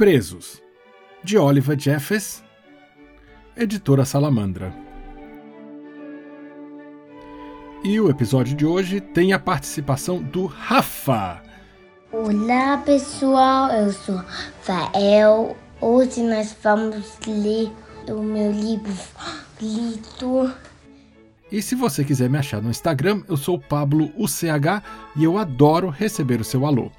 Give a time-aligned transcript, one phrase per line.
[0.00, 0.62] Presos,
[1.22, 2.42] de Oliver Jeffers,
[3.54, 4.74] editora Salamandra.
[7.84, 11.42] E o episódio de hoje tem a participação do Rafa.
[12.10, 14.24] Olá pessoal, eu sou
[14.62, 15.54] Fael.
[15.82, 17.70] Hoje nós vamos ler
[18.08, 20.50] o meu livro favorito.
[21.52, 24.82] E se você quiser me achar no Instagram, eu sou Pablo UCH
[25.14, 26.90] e eu adoro receber o seu alô.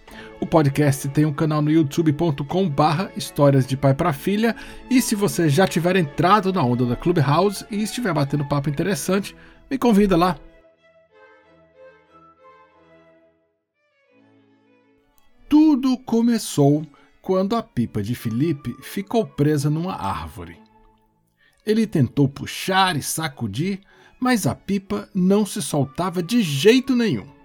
[0.41, 4.55] O podcast tem um canal no youtube.com barra histórias de pai para filha
[4.89, 9.35] e se você já tiver entrado na onda da Clubhouse e estiver batendo papo interessante,
[9.69, 10.35] me convida lá.
[15.47, 16.87] Tudo começou
[17.21, 20.57] quando a pipa de Felipe ficou presa numa árvore.
[21.63, 23.79] Ele tentou puxar e sacudir,
[24.19, 27.40] mas a pipa não se soltava de jeito nenhum.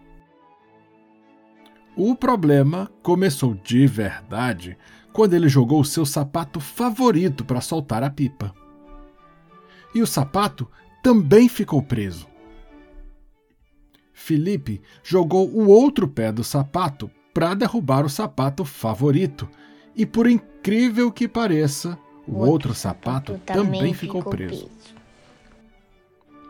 [1.96, 4.76] O problema começou de verdade
[5.14, 8.54] quando ele jogou o seu sapato favorito para soltar a pipa.
[9.94, 10.68] E o sapato
[11.02, 12.26] também ficou preso.
[14.12, 19.48] Felipe jogou o outro pé do sapato para derrubar o sapato favorito,
[19.94, 24.66] e por incrível que pareça, o, outro, outro, sapato, sapato também, também ficou, ficou preso.
[24.66, 24.96] preso.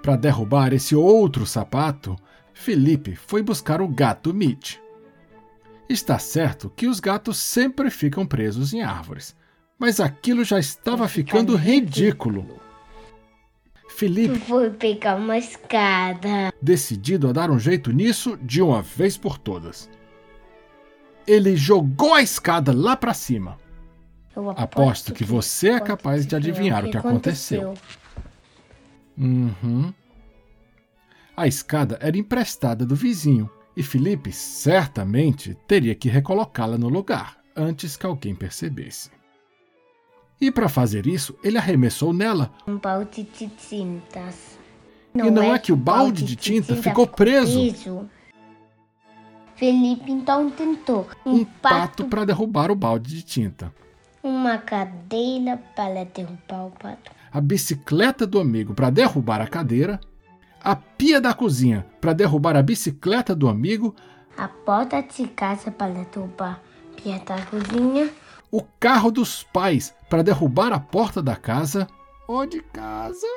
[0.03, 2.17] Para derrubar esse outro sapato,
[2.53, 4.77] Felipe foi buscar o gato Mitch.
[5.89, 9.37] Está certo que os gatos sempre ficam presos em árvores,
[9.79, 12.61] mas aquilo já estava ficando ridículo.
[13.89, 19.39] Felipe foi pegar uma escada, decidido a dar um jeito nisso de uma vez por
[19.39, 19.89] todas.
[21.27, 23.57] Ele jogou a escada lá para cima.
[24.33, 27.75] Aposto, aposto que você é capaz de adivinhar o que aconteceu.
[29.17, 29.95] Uhum.
[31.35, 37.97] A escada era emprestada do vizinho e Felipe certamente teria que recolocá-la no lugar antes
[37.97, 39.11] que alguém percebesse.
[40.41, 44.59] E para fazer isso, ele arremessou nela um balde de tintas.
[45.15, 47.59] Não e não é, é que o balde de tinta, tinta ficou preso.
[47.59, 48.11] preso.
[49.55, 53.73] Felipe então tentou um, um pato para derrubar o balde de tinta.
[54.23, 57.11] Uma cadeira para derrubar o pato.
[57.33, 59.99] A bicicleta do amigo para derrubar a cadeira
[60.67, 63.95] a pia da cozinha para derrubar a bicicleta do amigo,
[64.37, 68.11] a porta de casa para derrubar a pia da cozinha,
[68.51, 71.87] o carro dos pais para derrubar a porta da casa
[72.27, 73.29] ou de casa,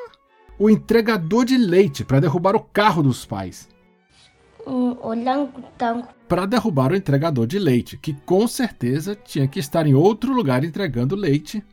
[0.57, 3.69] o entregador de leite para derrubar o carro dos pais.
[4.65, 9.93] Um orangotango para derrubar o entregador de leite, que com certeza tinha que estar em
[9.93, 11.63] outro lugar entregando leite.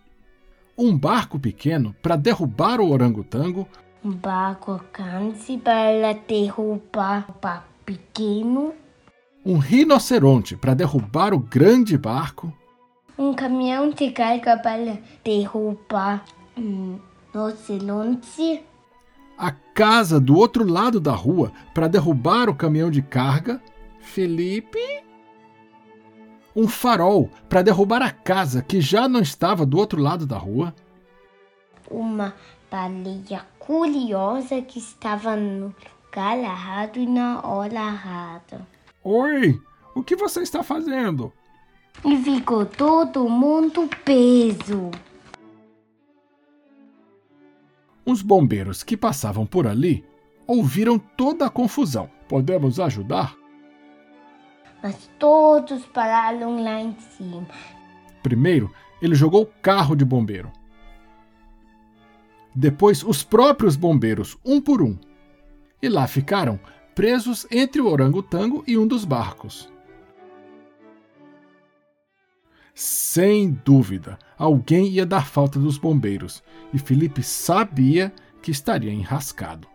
[0.76, 3.66] Um barco pequeno para derrubar o orangotango,
[4.12, 8.74] barco grande para derrubar o barco pequeno.
[9.44, 12.52] Um rinoceronte para derrubar o grande barco.
[13.16, 16.24] Um caminhão de carga para derrubar
[16.56, 16.98] um
[17.32, 18.62] rinoceronte.
[19.38, 23.62] A casa do outro lado da rua para derrubar o caminhão de carga.
[24.00, 24.78] Felipe?
[26.54, 30.74] Um farol para derrubar a casa que já não estava do outro lado da rua.
[31.90, 32.34] Uma
[32.70, 38.66] baleia curiosa que estava no lugar errado e na hora errada.
[39.02, 39.60] Oi,
[39.94, 41.32] o que você está fazendo?
[42.04, 44.90] E ficou todo mundo preso.
[48.04, 50.04] Os bombeiros que passavam por ali
[50.46, 52.08] ouviram toda a confusão.
[52.28, 53.36] Podemos ajudar?
[54.82, 57.46] Mas todos pararam lá em cima.
[58.22, 60.52] Primeiro, ele jogou o carro de bombeiro.
[62.58, 64.98] Depois, os próprios bombeiros, um por um.
[65.82, 66.58] E lá ficaram,
[66.94, 69.70] presos entre o orangotango e um dos barcos.
[72.74, 79.68] Sem dúvida, alguém ia dar falta dos bombeiros, e Felipe sabia que estaria enrascado.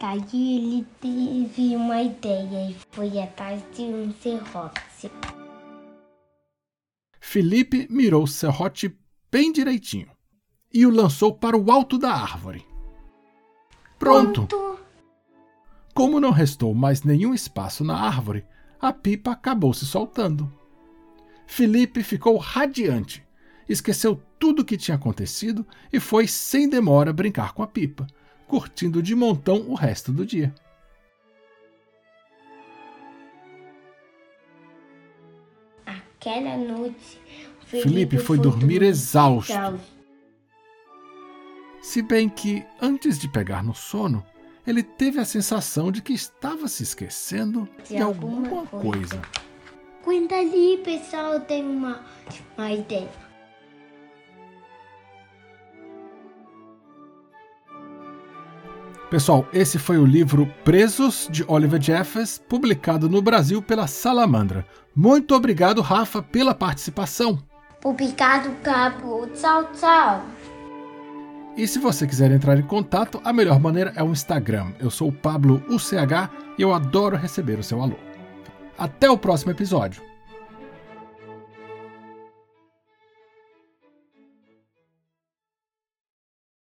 [0.00, 5.10] Daí ele teve uma ideia e foi atrás de um serrote.
[7.20, 8.96] Felipe mirou o serrote
[9.28, 10.17] bem direitinho
[10.72, 12.66] e o lançou para o alto da árvore.
[13.98, 14.46] Pronto!
[14.46, 14.78] Pronto.
[15.94, 18.44] Como não restou mais nenhum espaço na árvore,
[18.80, 20.52] a pipa acabou se soltando.
[21.44, 23.26] Felipe ficou radiante,
[23.68, 28.06] esqueceu tudo o que tinha acontecido e foi sem demora brincar com a pipa,
[28.46, 30.54] curtindo de montão o resto do dia.
[35.84, 37.20] Aquela noite,
[37.66, 39.50] Felipe, Felipe foi, foi dormir exausto.
[39.50, 39.97] exausto
[41.88, 44.22] se bem que, antes de pegar no sono,
[44.66, 49.16] ele teve a sensação de que estava se esquecendo de, de alguma, alguma coisa.
[49.16, 49.22] coisa.
[50.04, 52.04] Quando ali, pessoal, tem uma,
[52.58, 53.08] uma ideia.
[59.08, 64.66] Pessoal, esse foi o livro Presos de Oliver Jeffers, publicado no Brasil pela Salamandra.
[64.94, 67.42] Muito obrigado, Rafa, pela participação.
[67.82, 69.26] Obrigado, Cabo.
[69.28, 70.22] Tchau, tchau.
[71.58, 74.72] E se você quiser entrar em contato, a melhor maneira é o Instagram.
[74.78, 77.96] Eu sou o Pablo UCH e eu adoro receber o seu alô.
[78.78, 80.07] Até o próximo episódio.